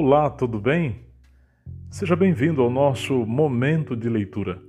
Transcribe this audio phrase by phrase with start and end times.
[0.00, 1.00] Olá, tudo bem?
[1.90, 4.62] Seja bem-vindo ao nosso momento de leitura.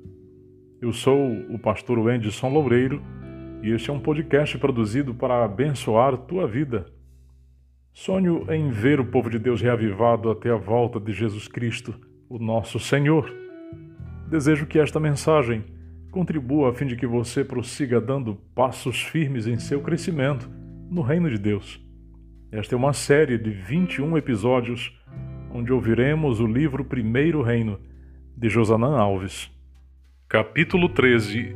[0.82, 3.00] Eu sou o pastor Wenderson Loureiro
[3.62, 6.88] e este é um podcast produzido para abençoar tua vida.
[7.94, 11.94] Sonho em ver o povo de Deus reavivado até a volta de Jesus Cristo,
[12.28, 13.32] o nosso Senhor.
[14.32, 15.64] Desejo que esta mensagem
[16.10, 20.50] contribua a fim de que você prossiga dando passos firmes em seu crescimento
[20.90, 21.88] no reino de Deus.
[22.52, 24.92] Esta é uma série de 21 episódios
[25.54, 27.80] onde ouviremos o livro Primeiro Reino,
[28.36, 29.52] de Josanã Alves.
[30.28, 31.56] Capítulo 13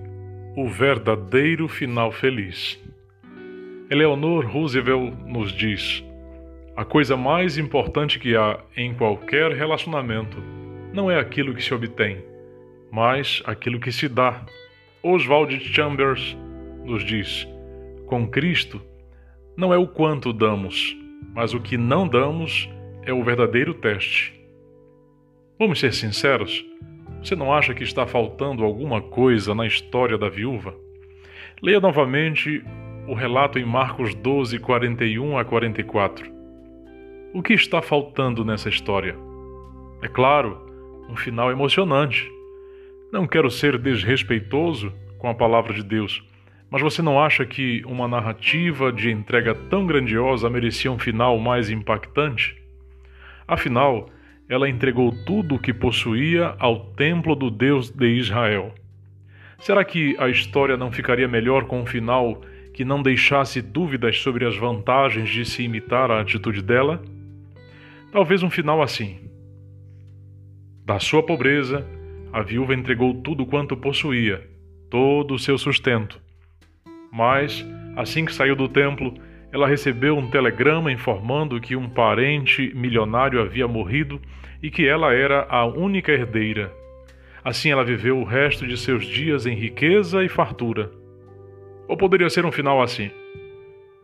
[0.56, 2.80] O verdadeiro final feliz.
[3.90, 6.06] Eleanor Roosevelt nos diz:
[6.76, 10.38] A coisa mais importante que há em qualquer relacionamento
[10.94, 12.24] não é aquilo que se obtém,
[12.92, 14.46] mas aquilo que se dá.
[15.02, 16.38] Oswald Chambers
[16.86, 17.48] nos diz:
[18.06, 18.80] Com Cristo,
[19.56, 20.98] não é o quanto damos,
[21.34, 22.70] mas o que não damos
[23.04, 24.34] é o verdadeiro teste.
[25.60, 26.66] Vamos ser sinceros?
[27.22, 30.76] Você não acha que está faltando alguma coisa na história da viúva?
[31.62, 32.64] Leia novamente
[33.08, 36.32] o relato em Marcos 12, 41 a 44.
[37.34, 39.16] O que está faltando nessa história?
[40.02, 40.60] É claro,
[41.10, 42.30] um final emocionante.
[43.12, 46.24] Não quero ser desrespeitoso com a palavra de Deus,
[46.74, 51.70] mas você não acha que uma narrativa de entrega tão grandiosa merecia um final mais
[51.70, 52.60] impactante?
[53.48, 54.10] Afinal,
[54.50, 58.74] ela entregou tudo o que possuía ao templo do Deus de Israel.
[59.60, 62.42] Será que a história não ficaria melhor com um final
[62.74, 67.04] que não deixasse dúvidas sobre as vantagens de se imitar a atitude dela?
[68.12, 69.30] Talvez um final assim.
[70.84, 71.86] Da sua pobreza,
[72.34, 74.50] a viúva entregou tudo quanto possuía,
[74.90, 76.24] todo o seu sustento.
[77.14, 77.64] Mas,
[77.96, 79.14] assim que saiu do templo,
[79.52, 84.20] ela recebeu um telegrama informando que um parente milionário havia morrido
[84.64, 86.74] e que ela era a única herdeira.
[87.44, 90.90] Assim ela viveu o resto de seus dias em riqueza e fartura.
[91.88, 93.12] Ou poderia ser um final assim: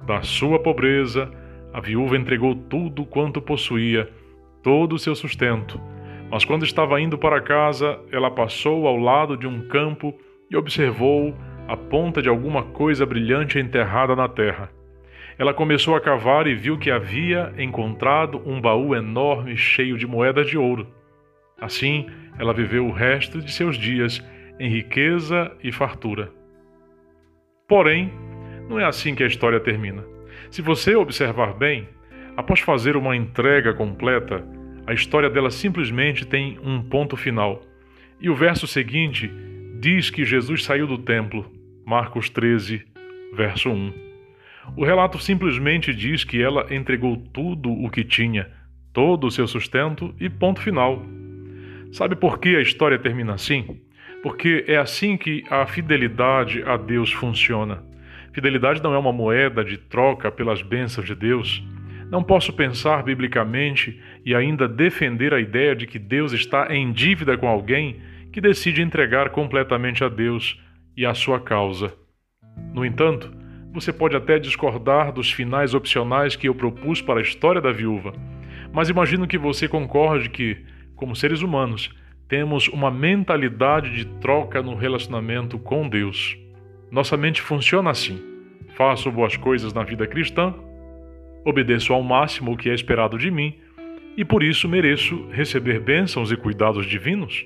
[0.06, 1.32] Da sua pobreza,
[1.74, 4.08] a viúva entregou tudo quanto possuía,
[4.62, 5.82] todo o seu sustento.
[6.30, 10.14] Mas quando estava indo para casa, ela passou ao lado de um campo
[10.52, 11.34] e observou
[11.70, 14.72] a ponta de alguma coisa brilhante enterrada na terra.
[15.38, 20.50] Ela começou a cavar e viu que havia encontrado um baú enorme cheio de moedas
[20.50, 20.88] de ouro.
[21.62, 22.08] Assim,
[22.40, 24.20] ela viveu o resto de seus dias
[24.60, 26.32] em riqueza e fartura.
[27.68, 28.12] Porém,
[28.68, 30.04] não é assim que a história termina.
[30.50, 31.88] Se você observar bem,
[32.36, 34.44] após fazer uma entrega completa,
[34.88, 37.62] a história dela simplesmente tem um ponto final.
[38.20, 39.32] E o verso seguinte
[39.80, 41.59] diz que Jesus saiu do templo.
[41.90, 42.86] Marcos 13,
[43.34, 43.94] verso 1.
[44.78, 48.48] O relato simplesmente diz que ela entregou tudo o que tinha,
[48.94, 51.04] todo o seu sustento e ponto final.
[51.92, 53.82] Sabe por que a história termina assim?
[54.22, 57.84] Porque é assim que a fidelidade a Deus funciona.
[58.34, 61.64] Fidelidade não é uma moeda de troca pelas bênçãos de Deus.
[62.12, 67.36] Não posso pensar biblicamente e ainda defender a ideia de que Deus está em dívida
[67.36, 68.00] com alguém
[68.32, 70.56] que decide entregar completamente a Deus
[71.00, 71.94] e a sua causa.
[72.74, 73.32] No entanto,
[73.72, 78.12] você pode até discordar dos finais opcionais que eu propus para a história da viúva,
[78.74, 80.58] mas imagino que você concorde que,
[80.98, 81.90] como seres humanos,
[82.28, 86.38] temos uma mentalidade de troca no relacionamento com Deus.
[86.92, 88.22] Nossa mente funciona assim:
[88.76, 90.54] faço boas coisas na vida cristã,
[91.46, 93.58] obedeço ao máximo o que é esperado de mim
[94.18, 97.46] e por isso mereço receber bênçãos e cuidados divinos.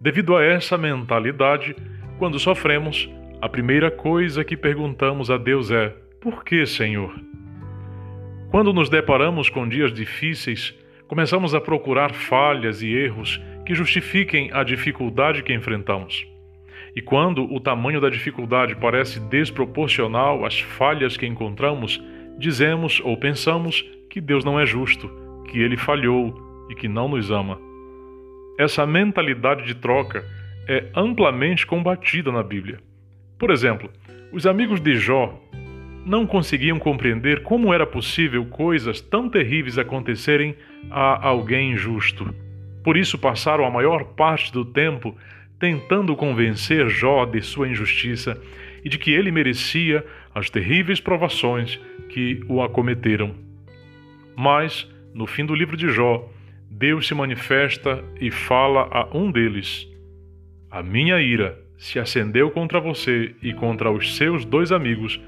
[0.00, 1.74] Devido a essa mentalidade,
[2.18, 3.08] quando sofremos,
[3.40, 7.14] a primeira coisa que perguntamos a Deus é: Por que, Senhor?
[8.50, 10.74] Quando nos deparamos com dias difíceis,
[11.08, 16.26] começamos a procurar falhas e erros que justifiquem a dificuldade que enfrentamos.
[16.94, 22.00] E quando o tamanho da dificuldade parece desproporcional às falhas que encontramos,
[22.38, 25.10] dizemos ou pensamos que Deus não é justo,
[25.48, 26.32] que ele falhou
[26.70, 27.58] e que não nos ama.
[28.56, 30.24] Essa mentalidade de troca
[30.66, 32.78] é amplamente combatida na Bíblia.
[33.38, 33.90] Por exemplo,
[34.32, 35.38] os amigos de Jó
[36.04, 40.54] não conseguiam compreender como era possível coisas tão terríveis acontecerem
[40.90, 42.34] a alguém injusto.
[42.82, 45.16] Por isso passaram a maior parte do tempo
[45.58, 48.40] tentando convencer Jó de sua injustiça
[48.84, 51.80] e de que ele merecia as terríveis provações
[52.10, 53.34] que o acometeram.
[54.36, 56.28] Mas, no fim do livro de Jó,
[56.70, 59.88] Deus se manifesta e fala a um deles:
[60.74, 65.20] A minha ira se acendeu contra você e contra os seus dois amigos,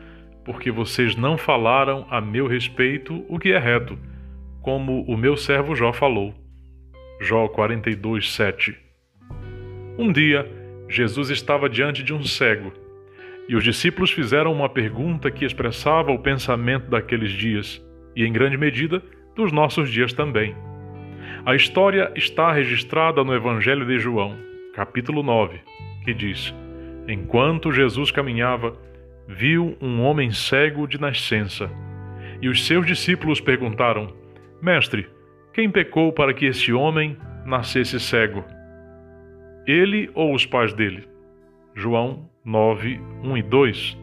[0.45, 3.97] porque vocês não falaram a meu respeito o que é reto,
[4.61, 6.35] como o meu servo Jó falou.
[7.21, 8.77] Jó 42, 7.
[9.97, 10.51] Um dia,
[10.89, 12.73] Jesus estava diante de um cego,
[13.49, 17.81] e os discípulos fizeram uma pergunta que expressava o pensamento daqueles dias,
[18.17, 19.01] e em grande medida
[19.37, 20.57] dos nossos dias também.
[21.45, 24.45] A história está registrada no Evangelho de João,
[24.77, 25.59] capítulo 9,
[26.05, 26.55] que diz:
[27.09, 28.77] Enquanto Jesus caminhava,
[29.27, 31.71] viu um homem cego de nascença.
[32.43, 34.15] E os seus discípulos perguntaram:
[34.61, 35.09] Mestre,
[35.55, 38.45] quem pecou para que este homem nascesse cego?
[39.67, 41.09] Ele ou os pais dele?
[41.75, 43.99] João 9, 1 e 2.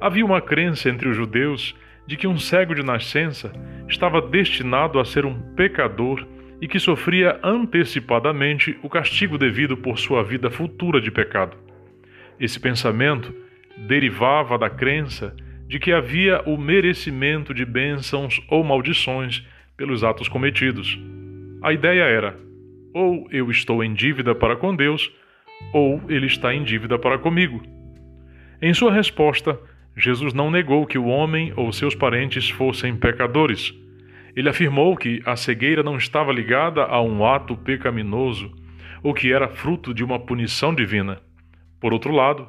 [0.00, 3.52] Havia uma crença entre os judeus de que um cego de nascença
[3.86, 6.26] estava destinado a ser um pecador
[6.62, 11.56] e que sofria antecipadamente o castigo devido por sua vida futura de pecado.
[12.38, 13.34] Esse pensamento
[13.76, 15.34] derivava da crença
[15.66, 19.44] de que havia o merecimento de bênçãos ou maldições
[19.76, 20.96] pelos atos cometidos.
[21.60, 22.38] A ideia era:
[22.94, 25.12] ou eu estou em dívida para com Deus,
[25.72, 27.60] ou ele está em dívida para comigo.
[28.60, 29.58] Em sua resposta,
[29.96, 33.74] Jesus não negou que o homem ou seus parentes fossem pecadores.
[34.34, 38.50] Ele afirmou que a cegueira não estava ligada a um ato pecaminoso
[39.02, 41.20] ou que era fruto de uma punição divina.
[41.80, 42.48] Por outro lado,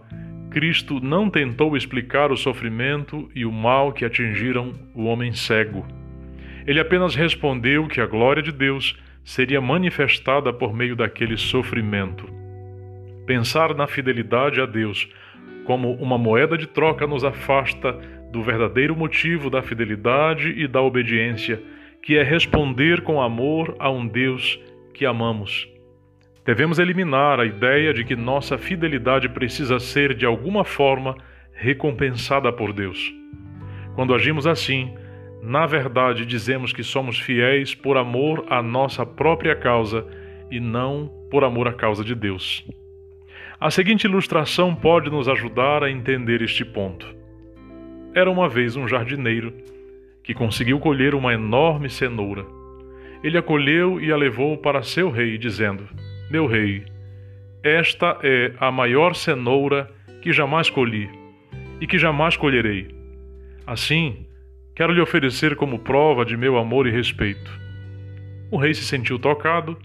[0.49, 5.85] Cristo não tentou explicar o sofrimento e o mal que atingiram o homem cego.
[6.65, 12.25] Ele apenas respondeu que a glória de Deus seria manifestada por meio daquele sofrimento.
[13.25, 15.09] Pensar na fidelidade a Deus
[15.65, 17.97] como uma moeda de troca nos afasta
[18.33, 21.61] do verdadeiro motivo da fidelidade e da obediência,
[22.01, 24.59] que é responder com amor a um Deus
[24.91, 25.69] que amamos.
[26.43, 31.15] Devemos eliminar a ideia de que nossa fidelidade precisa ser de alguma forma
[31.53, 33.13] recompensada por Deus.
[33.93, 34.91] Quando agimos assim,
[35.39, 40.07] na verdade dizemos que somos fiéis por amor à nossa própria causa
[40.49, 42.67] e não por amor à causa de Deus.
[43.59, 47.22] A seguinte ilustração pode nos ajudar a entender este ponto.
[48.15, 49.53] Era uma vez um jardineiro
[50.23, 52.45] que conseguiu colher uma enorme cenoura.
[53.23, 55.87] Ele a colheu e a levou para seu rei, dizendo:
[56.29, 56.85] Meu rei,
[57.63, 59.89] esta é a maior cenoura
[60.21, 61.09] que jamais colhi
[61.81, 62.87] e que jamais colherei.
[63.65, 64.25] Assim,
[64.75, 67.51] quero lhe oferecer como prova de meu amor e respeito.
[68.51, 69.77] O rei se sentiu tocado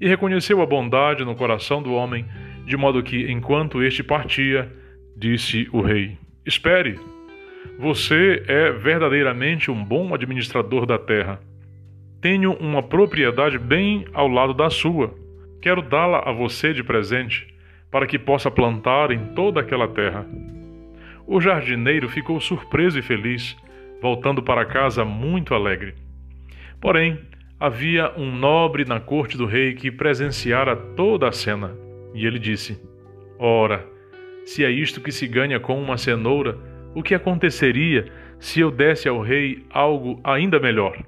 [0.00, 2.26] e reconheceu a bondade no coração do homem
[2.66, 4.70] de modo que, enquanto este partia,
[5.16, 6.98] disse o rei: Espere,
[7.80, 11.40] você é verdadeiramente um bom administrador da terra.
[12.20, 15.14] Tenho uma propriedade bem ao lado da sua.
[15.62, 17.48] Quero dá-la a você de presente,
[17.90, 20.26] para que possa plantar em toda aquela terra.
[21.26, 23.56] O jardineiro ficou surpreso e feliz,
[24.02, 25.94] voltando para casa muito alegre.
[26.82, 27.18] Porém,
[27.58, 31.74] havia um nobre na corte do rei que presenciara toda a cena.
[32.12, 32.78] E ele disse:
[33.38, 33.86] Ora,
[34.44, 36.58] se é isto que se ganha com uma cenoura,
[36.94, 38.06] o que aconteceria
[38.38, 41.02] se eu desse ao rei algo ainda melhor?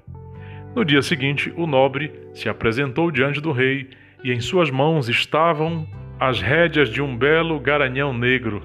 [0.75, 3.89] No dia seguinte, o nobre se apresentou diante do rei
[4.23, 5.87] e em suas mãos estavam
[6.19, 8.63] as rédeas de um belo garanhão negro.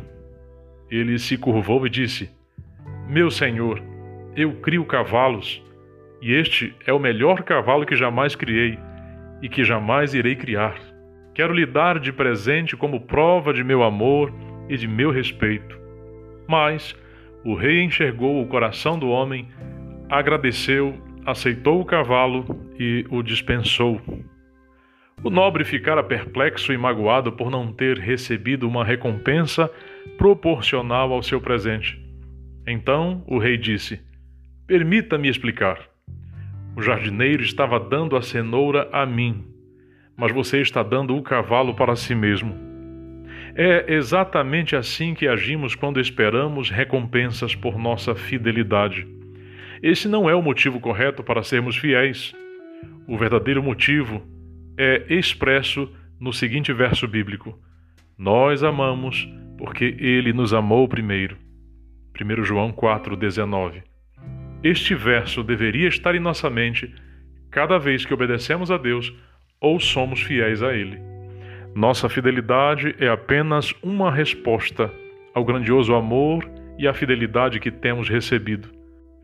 [0.90, 2.30] Ele se curvou e disse:
[3.08, 3.82] Meu senhor,
[4.36, 5.62] eu crio cavalos,
[6.22, 8.78] e este é o melhor cavalo que jamais criei
[9.42, 10.76] e que jamais irei criar.
[11.34, 14.32] Quero lhe dar de presente como prova de meu amor
[14.68, 15.78] e de meu respeito.
[16.48, 16.96] Mas
[17.44, 19.48] o rei enxergou o coração do homem,
[20.08, 22.44] agradeceu, aceitou o cavalo
[22.78, 24.00] e o dispensou.
[25.22, 29.70] O nobre ficara perplexo e magoado por não ter recebido uma recompensa
[30.16, 32.00] proporcional ao seu presente.
[32.66, 34.00] Então o rei disse:
[34.66, 35.78] Permita-me explicar.
[36.76, 39.48] O jardineiro estava dando a cenoura a mim
[40.18, 42.67] mas você está dando o cavalo para si mesmo.
[43.60, 49.04] É exatamente assim que agimos quando esperamos recompensas por nossa fidelidade.
[49.82, 52.32] Esse não é o motivo correto para sermos fiéis.
[53.08, 54.22] O verdadeiro motivo
[54.78, 57.58] é expresso no seguinte verso bíblico:
[58.16, 61.36] Nós amamos porque ele nos amou primeiro.
[62.14, 63.82] 1 João 4,19.
[64.62, 66.94] Este verso deveria estar em nossa mente
[67.50, 69.12] cada vez que obedecemos a Deus
[69.60, 71.17] ou somos fiéis a Ele.
[71.74, 74.90] Nossa fidelidade é apenas uma resposta
[75.34, 76.48] ao grandioso amor
[76.78, 78.68] e à fidelidade que temos recebido.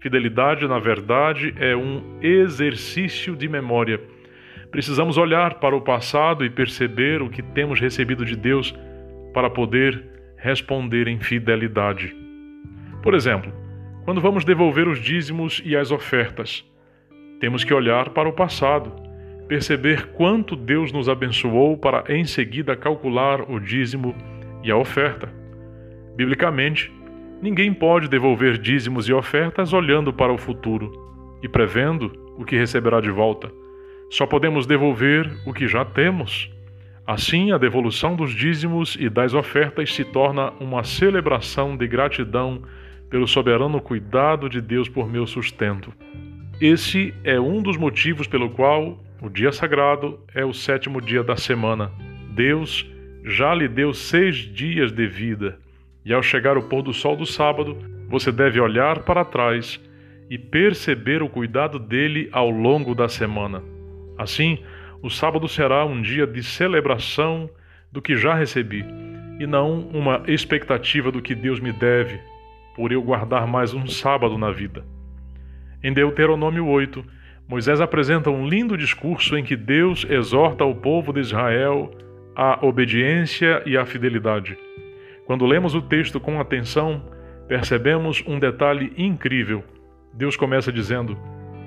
[0.00, 4.00] Fidelidade, na verdade, é um exercício de memória.
[4.70, 8.74] Precisamos olhar para o passado e perceber o que temos recebido de Deus
[9.32, 10.04] para poder
[10.36, 12.14] responder em fidelidade.
[13.02, 13.52] Por exemplo,
[14.04, 16.64] quando vamos devolver os dízimos e as ofertas,
[17.40, 18.92] temos que olhar para o passado,
[19.48, 24.14] perceber quanto Deus nos abençoou para em seguida calcular o dízimo
[24.62, 25.28] e a oferta.
[26.16, 26.92] Biblicamente,
[27.42, 30.92] ninguém pode devolver dízimos e ofertas olhando para o futuro
[31.42, 33.50] e prevendo o que receberá de volta.
[34.10, 36.50] Só podemos devolver o que já temos.
[37.06, 42.62] Assim, a devolução dos dízimos e das ofertas se torna uma celebração de gratidão
[43.10, 45.92] pelo soberano cuidado de Deus por meu sustento.
[46.60, 51.35] Esse é um dos motivos pelo qual o dia sagrado é o sétimo dia da
[51.35, 51.90] semana.
[52.35, 52.87] Deus
[53.25, 55.59] já lhe deu seis dias de vida,
[56.04, 57.75] e ao chegar o pôr do sol do sábado,
[58.07, 59.81] você deve olhar para trás
[60.28, 63.62] e perceber o cuidado dele ao longo da semana.
[64.19, 64.59] Assim,
[65.02, 67.49] o sábado será um dia de celebração
[67.90, 68.85] do que já recebi
[69.40, 72.21] e não uma expectativa do que Deus me deve,
[72.76, 74.85] por eu guardar mais um sábado na vida.
[75.83, 77.02] Em Deuteronômio 8,
[77.46, 81.90] Moisés apresenta um lindo discurso em que Deus exorta o povo de Israel
[82.34, 84.56] à obediência e à fidelidade.
[85.26, 87.02] Quando lemos o texto com atenção,
[87.46, 89.62] percebemos um detalhe incrível.
[90.12, 91.18] Deus começa dizendo: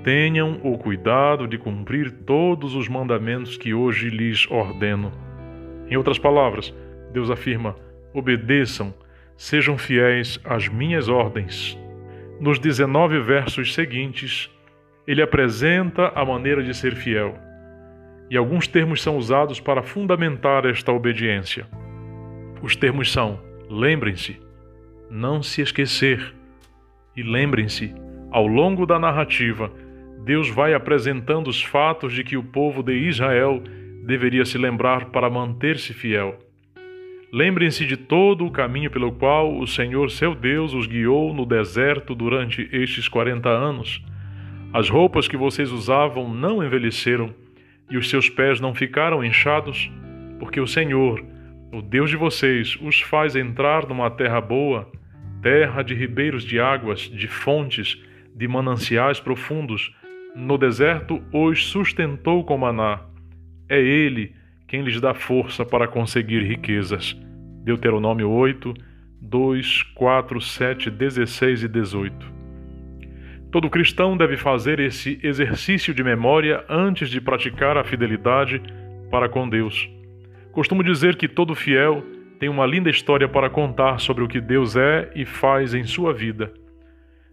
[0.02, 5.12] Tenham o cuidado de cumprir todos os mandamentos que hoje lhes ordeno.
[5.88, 6.74] Em outras palavras,
[7.12, 7.76] Deus afirma:
[8.12, 8.92] obedeçam,
[9.36, 11.78] sejam fiéis às minhas ordens.
[12.40, 14.50] Nos 19 versos seguintes,
[15.08, 17.34] ele apresenta a maneira de ser fiel.
[18.30, 21.66] E alguns termos são usados para fundamentar esta obediência.
[22.62, 24.38] Os termos são: lembrem-se,
[25.10, 26.34] não se esquecer,
[27.16, 27.94] e lembrem-se,
[28.30, 29.72] ao longo da narrativa,
[30.26, 33.62] Deus vai apresentando os fatos de que o povo de Israel
[34.04, 36.38] deveria se lembrar para manter-se fiel.
[37.32, 42.14] Lembrem-se de todo o caminho pelo qual o Senhor seu Deus os guiou no deserto
[42.14, 44.04] durante estes quarenta anos.
[44.72, 47.34] As roupas que vocês usavam não envelheceram
[47.90, 49.90] e os seus pés não ficaram inchados,
[50.38, 51.24] porque o Senhor,
[51.72, 54.90] o Deus de vocês, os faz entrar numa terra boa,
[55.42, 57.98] terra de ribeiros de águas, de fontes,
[58.34, 59.90] de mananciais profundos,
[60.36, 63.00] no deserto os sustentou com maná.
[63.68, 64.34] É Ele
[64.66, 67.16] quem lhes dá força para conseguir riquezas.
[67.64, 68.74] Deuteronômio 8,
[69.20, 72.37] 2, 4, 7, 16 e 18.
[73.50, 78.60] Todo cristão deve fazer esse exercício de memória antes de praticar a fidelidade
[79.10, 79.88] para com Deus.
[80.52, 82.04] Costumo dizer que todo fiel
[82.38, 86.12] tem uma linda história para contar sobre o que Deus é e faz em sua
[86.12, 86.52] vida.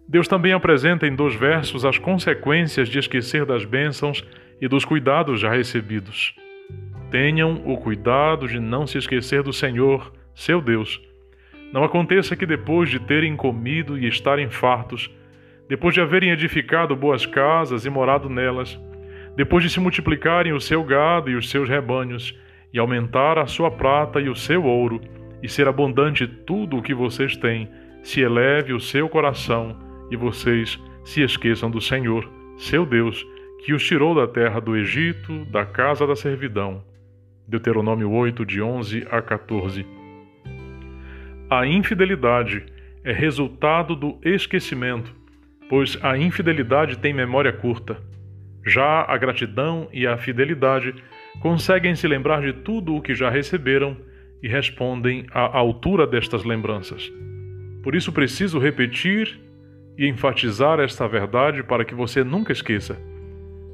[0.07, 4.25] Deus também apresenta em dois versos as consequências de esquecer das bênçãos
[4.61, 6.33] e dos cuidados já recebidos.
[7.11, 11.01] Tenham o cuidado de não se esquecer do Senhor, seu Deus.
[11.73, 15.09] Não aconteça que depois de terem comido e estarem fartos,
[15.67, 18.79] depois de haverem edificado boas casas e morado nelas,
[19.35, 22.37] depois de se multiplicarem o seu gado e os seus rebanhos,
[22.71, 25.01] e aumentar a sua prata e o seu ouro,
[25.41, 27.69] e ser abundante tudo o que vocês têm,
[28.03, 29.77] se eleve o seu coração
[30.11, 33.25] e vocês se esqueçam do Senhor, seu Deus,
[33.63, 36.83] que os tirou da terra do Egito, da casa da servidão.
[37.47, 39.85] Deuteronômio 8, de 11 a 14.
[41.49, 42.65] A infidelidade
[43.03, 45.15] é resultado do esquecimento,
[45.69, 47.97] pois a infidelidade tem memória curta.
[48.65, 50.93] Já a gratidão e a fidelidade
[51.39, 53.97] conseguem se lembrar de tudo o que já receberam
[54.41, 57.11] e respondem à altura destas lembranças.
[57.83, 59.39] Por isso preciso repetir
[59.97, 62.97] e enfatizar esta verdade para que você nunca esqueça.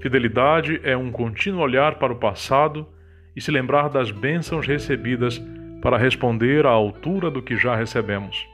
[0.01, 2.87] Fidelidade é um contínuo olhar para o passado
[3.35, 5.41] e se lembrar das bênçãos recebidas
[5.81, 8.50] para responder à altura do que já recebemos.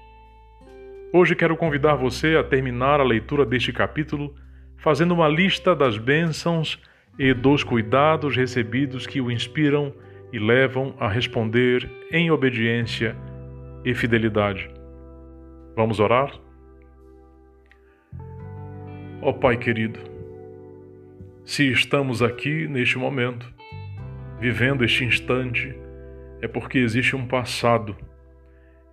[1.13, 4.35] Hoje quero convidar você a terminar a leitura deste capítulo
[4.75, 6.81] fazendo uma lista das bênçãos
[7.17, 9.93] e dos cuidados recebidos que o inspiram
[10.33, 13.15] e levam a responder em obediência
[13.85, 14.69] e fidelidade.
[15.77, 16.29] Vamos orar?
[19.21, 19.99] Ó oh, Pai querido,
[21.45, 23.51] se estamos aqui neste momento,
[24.41, 25.73] vivendo este instante,
[26.41, 27.95] é porque existe um passado,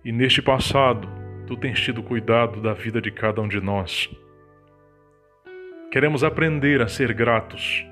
[0.03, 4.09] e neste passado tu tens tido cuidado da vida de cada um de nós.
[5.91, 7.85] Queremos aprender a ser gratos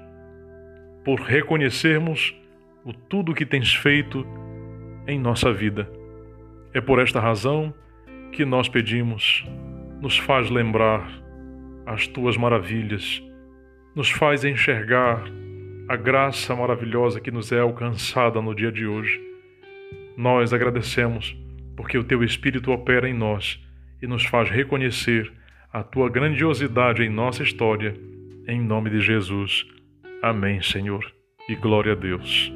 [1.05, 2.35] por reconhecermos
[2.83, 4.25] o tudo que tens feito
[5.07, 5.89] em nossa vida.
[6.73, 7.73] É por esta razão
[8.31, 9.45] que nós pedimos,
[10.01, 11.07] nos faz lembrar
[11.85, 13.21] as tuas maravilhas,
[13.95, 15.23] nos faz enxergar
[15.87, 19.21] a graça maravilhosa que nos é alcançada no dia de hoje.
[20.17, 21.37] Nós agradecemos
[21.75, 23.59] porque o teu Espírito opera em nós
[24.01, 25.31] e nos faz reconhecer
[25.71, 27.95] a tua grandiosidade em nossa história
[28.47, 29.65] em nome de Jesus.
[30.21, 31.05] Amém, Senhor,
[31.47, 32.51] e glória a Deus.